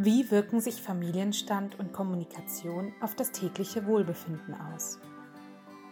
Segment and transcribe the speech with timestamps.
[0.00, 5.00] Wie wirken sich Familienstand und Kommunikation auf das tägliche Wohlbefinden aus?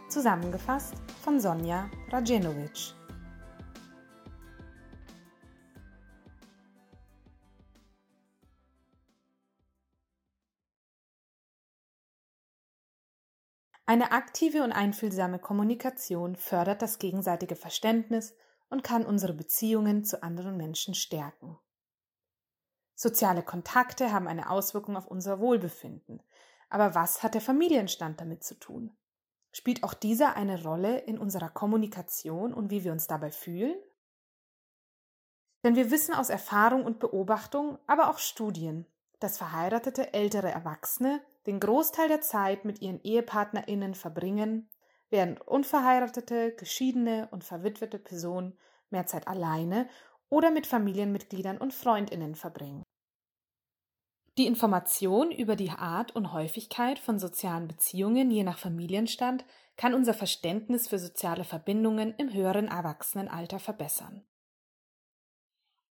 [0.08, 2.94] Zusammengefasst von Sonja Rajenovic.
[13.86, 18.36] Eine aktive und einfühlsame Kommunikation fördert das gegenseitige Verständnis
[18.70, 21.58] und kann unsere Beziehungen zu anderen Menschen stärken.
[22.98, 26.22] Soziale Kontakte haben eine Auswirkung auf unser Wohlbefinden.
[26.70, 28.96] Aber was hat der Familienstand damit zu tun?
[29.52, 33.76] Spielt auch dieser eine Rolle in unserer Kommunikation und wie wir uns dabei fühlen?
[35.62, 38.86] Denn wir wissen aus Erfahrung und Beobachtung, aber auch Studien,
[39.20, 44.70] dass verheiratete ältere Erwachsene den Großteil der Zeit mit ihren Ehepartnerinnen verbringen,
[45.10, 48.58] während unverheiratete, geschiedene und verwitwete Personen
[48.90, 49.88] mehr Zeit alleine
[50.28, 52.82] oder mit Familienmitgliedern und Freundinnen verbringen.
[54.38, 60.12] Die Information über die Art und Häufigkeit von sozialen Beziehungen je nach Familienstand kann unser
[60.12, 64.24] Verständnis für soziale Verbindungen im höheren Erwachsenenalter verbessern.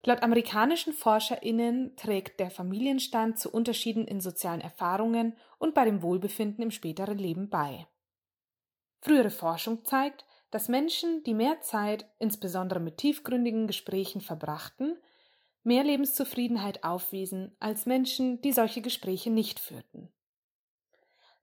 [0.06, 6.62] Laut amerikanischen Forscherinnen trägt der Familienstand zu Unterschieden in sozialen Erfahrungen und bei dem Wohlbefinden
[6.62, 7.86] im späteren Leben bei.
[9.01, 14.98] Frühere Forschung zeigt, dass Menschen, die mehr Zeit, insbesondere mit tiefgründigen Gesprächen verbrachten,
[15.65, 20.12] mehr Lebenszufriedenheit aufwiesen als Menschen, die solche Gespräche nicht führten.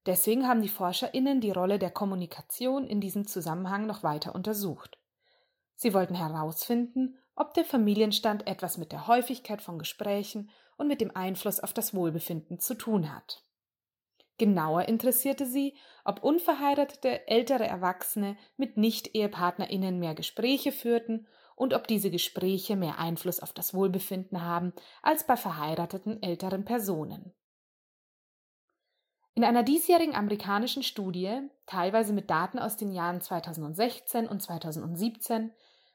[0.05, 4.97] Deswegen haben die Forscherinnen die Rolle der Kommunikation in diesem Zusammenhang noch weiter untersucht.
[5.75, 11.15] Sie wollten herausfinden, ob der Familienstand etwas mit der Häufigkeit von Gesprächen und mit dem
[11.15, 13.43] Einfluss auf das Wohlbefinden zu tun hat.
[14.37, 22.09] Genauer interessierte sie, ob unverheiratete ältere Erwachsene mit Nicht-Ehepartnerinnen mehr Gespräche führten und ob diese
[22.09, 27.33] Gespräche mehr Einfluss auf das Wohlbefinden haben als bei verheirateten älteren Personen.
[29.33, 35.53] In einer diesjährigen amerikanischen Studie, teilweise mit Daten aus den Jahren 2016 und 2017,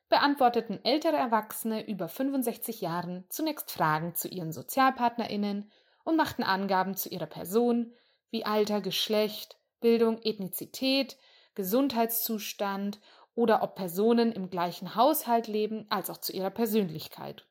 [0.08, 5.70] beantworteten ältere Erwachsene über 65 Jahren zunächst Fragen zu ihren Sozialpartnerinnen
[6.04, 7.92] und machten Angaben zu ihrer Person
[8.30, 11.16] wie Alter, Geschlecht, Bildung, Ethnizität,
[11.54, 13.00] Gesundheitszustand
[13.36, 17.46] oder ob Personen im gleichen Haushalt leben, als auch zu ihrer Persönlichkeit.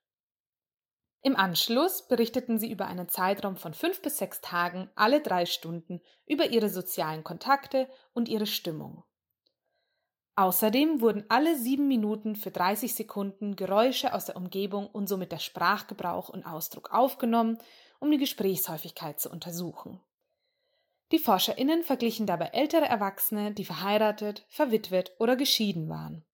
[1.22, 6.02] Im Anschluss berichteten sie über einen Zeitraum von fünf bis sechs Tagen alle drei Stunden
[6.28, 9.04] über ihre sozialen Kontakte und ihre Stimmung.
[10.36, 15.40] Außerdem wurden alle sieben Minuten für 30 Sekunden Geräusche aus der Umgebung und somit der
[15.40, 17.58] Sprachgebrauch und Ausdruck aufgenommen,
[18.00, 20.02] um die Gesprächshäufigkeit zu untersuchen.
[21.12, 26.26] Die ForscherInnen verglichen dabei ältere Erwachsene, die verheiratet, verwitwet oder geschieden waren.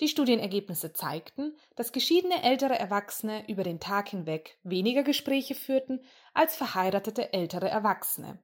[0.00, 6.00] Die Studienergebnisse zeigten, dass geschiedene ältere Erwachsene über den Tag hinweg weniger Gespräche führten
[6.32, 8.42] als verheiratete ältere Erwachsene.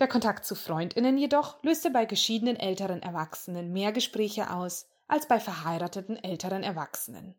[0.00, 5.38] Der Kontakt zu Freundinnen jedoch löste bei geschiedenen älteren Erwachsenen mehr Gespräche aus als bei
[5.38, 7.38] verheirateten älteren Erwachsenen.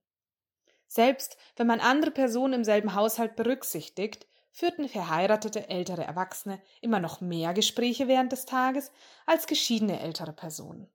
[0.88, 7.20] Selbst wenn man andere Personen im selben Haushalt berücksichtigt, führten verheiratete ältere Erwachsene immer noch
[7.20, 8.90] mehr Gespräche während des Tages
[9.26, 10.88] als geschiedene ältere Personen.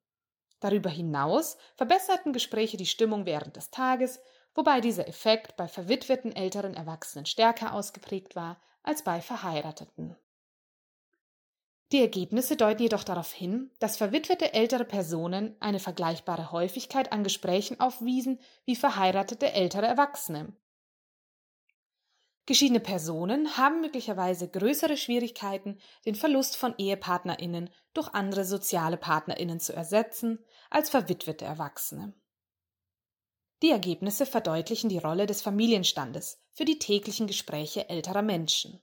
[0.60, 4.18] Darüber hinaus verbesserten Gespräche die Stimmung während des Tages,
[4.54, 10.16] wobei dieser Effekt bei verwitweten älteren Erwachsenen stärker ausgeprägt war als bei Verheirateten.
[11.92, 17.78] Die Ergebnisse deuten jedoch darauf hin, dass verwitwete ältere Personen eine vergleichbare Häufigkeit an Gesprächen
[17.78, 20.54] aufwiesen wie verheiratete ältere Erwachsene,
[22.50, 29.72] Geschiedene Personen haben möglicherweise größere Schwierigkeiten, den Verlust von Ehepartnerinnen durch andere soziale Partnerinnen zu
[29.72, 32.12] ersetzen als verwitwete Erwachsene.
[33.62, 38.82] Die Ergebnisse verdeutlichen die Rolle des Familienstandes für die täglichen Gespräche älterer Menschen.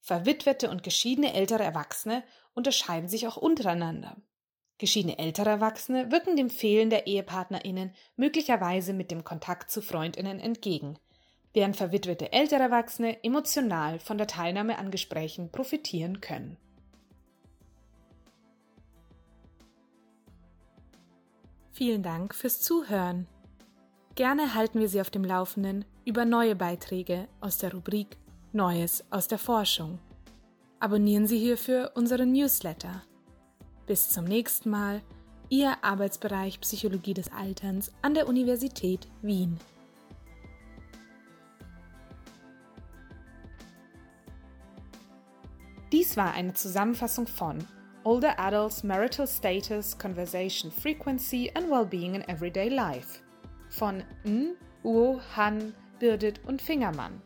[0.00, 4.16] Verwitwete und geschiedene ältere Erwachsene unterscheiden sich auch untereinander.
[4.78, 10.98] Geschiedene ältere Erwachsene wirken dem Fehlen der Ehepartnerinnen möglicherweise mit dem Kontakt zu Freundinnen entgegen,
[11.56, 16.58] während verwitwete ältere Erwachsene emotional von der Teilnahme an Gesprächen profitieren können.
[21.72, 23.26] Vielen Dank fürs Zuhören.
[24.16, 28.18] Gerne halten wir Sie auf dem Laufenden über neue Beiträge aus der Rubrik
[28.52, 29.98] Neues aus der Forschung.
[30.78, 33.02] Abonnieren Sie hierfür unseren Newsletter.
[33.86, 35.00] Bis zum nächsten Mal,
[35.48, 39.58] Ihr Arbeitsbereich Psychologie des Alterns an der Universität Wien.
[46.06, 47.58] Dies war eine Zusammenfassung von
[48.04, 53.18] Older Adults Marital Status, Conversation Frequency and Wellbeing in Everyday Life
[53.70, 54.54] von N,
[54.84, 57.20] Uo, Han, Birdet und Fingermann.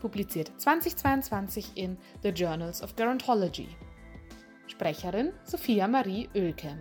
[0.00, 3.68] Publiziert 2022 in The Journals of Gerontology.
[4.66, 6.76] Sprecherin Sophia Marie Oelke.